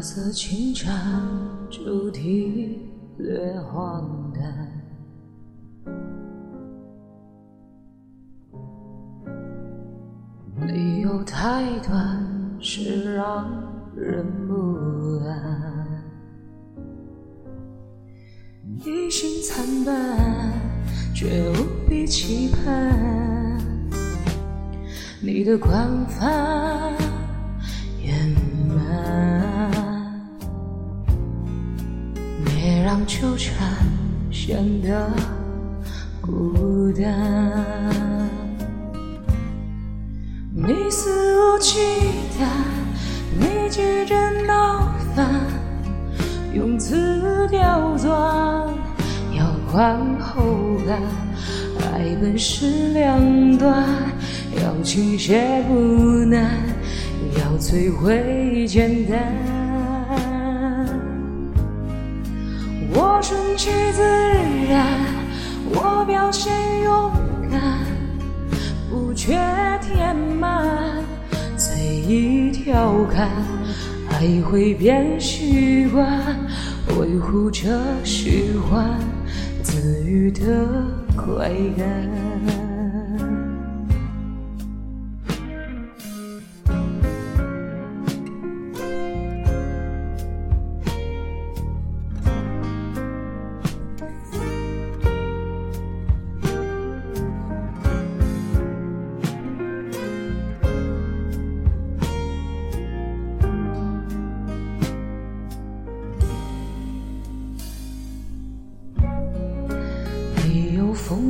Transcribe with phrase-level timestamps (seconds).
[0.00, 0.90] 色清澈，
[1.70, 2.80] 主题
[3.18, 4.70] 略荒诞。
[10.66, 12.24] 理由太短，
[12.60, 13.46] 是让
[13.96, 14.54] 人不
[15.26, 16.02] 安。
[18.78, 20.52] 一心参半，
[21.14, 21.54] 却无
[21.88, 23.58] 比期盼。
[25.22, 26.92] 你的宽泛
[32.96, 33.74] 让纠缠
[34.30, 35.10] 显得
[36.20, 38.30] 孤单。
[40.54, 41.80] 你肆无忌
[42.38, 42.46] 惮，
[43.36, 44.14] 你急着
[44.46, 45.28] 闹翻，
[46.54, 48.12] 用词刁钻，
[49.36, 51.02] 要宽后感，
[51.90, 53.84] 爱本是两端，
[54.62, 56.48] 要倾泻不难，
[57.40, 59.53] 要摧毁简单。
[63.24, 64.02] 顺其自
[64.68, 64.86] 然，
[65.70, 67.10] 我表现勇
[67.50, 67.58] 敢。
[68.90, 69.32] 不缺
[69.80, 70.62] 填满，
[71.56, 73.30] 随意调侃，
[74.10, 76.06] 爱会变习惯，
[77.00, 77.66] 维护着
[78.04, 78.90] 虚幻
[79.62, 80.68] 自愈的
[81.16, 81.48] 快
[81.78, 82.63] 感。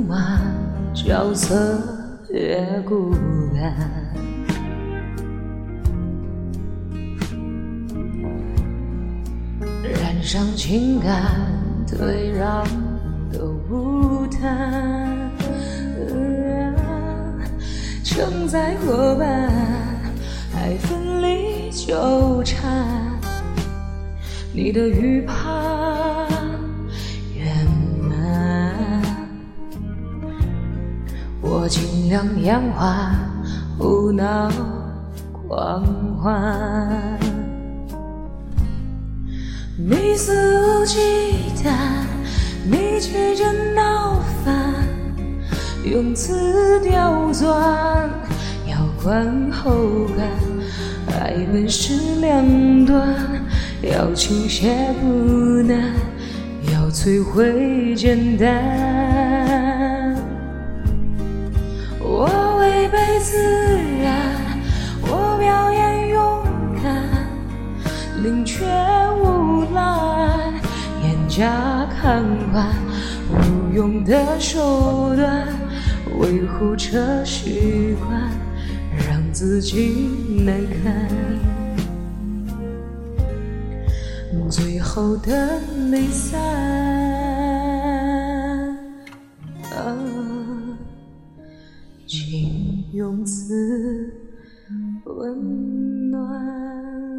[0.00, 0.40] 丰满
[0.94, 1.78] 角色
[2.30, 3.14] 越孤
[3.54, 3.74] 单，
[9.82, 11.22] 染上情感
[11.86, 12.64] 退让
[13.32, 15.30] 都不谈，
[18.02, 19.50] 承载伙伴
[20.52, 22.58] 还分离纠缠，
[24.54, 26.09] 你的预判。
[31.42, 33.12] 我尽量演化，
[33.78, 34.50] 无脑
[35.48, 35.84] 狂
[36.22, 37.18] 欢。
[39.76, 40.98] 你肆无忌
[41.64, 41.72] 惮，
[42.64, 44.74] 你急着闹翻，
[45.82, 48.10] 用词刁钻，
[48.68, 50.28] 要观后感。
[51.18, 53.14] 爱本是两端，
[53.82, 55.94] 要倾泻不难，
[56.72, 59.99] 要摧毁简单。
[63.22, 63.36] 自
[64.02, 64.16] 然，
[65.02, 66.42] 我表演勇
[66.82, 67.04] 敢，
[68.22, 68.64] 宁缺
[69.22, 70.54] 毋滥，
[71.02, 72.74] 严加看管，
[73.28, 75.46] 无用的手段，
[76.18, 78.30] 维护着习惯，
[79.06, 80.08] 让自己
[80.46, 81.06] 难堪。
[84.48, 85.60] 最后的
[85.90, 87.39] 离散。
[92.10, 94.12] 请用词
[95.04, 97.09] 温暖。